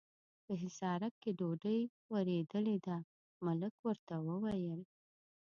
[0.45, 1.79] په حصارک کې ډوډۍ
[2.13, 2.97] ورېدلې ده،
[3.45, 4.81] ملک ورته وویل.